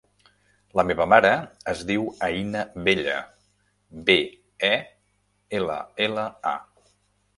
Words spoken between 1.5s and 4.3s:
es diu Aïna Bella: be,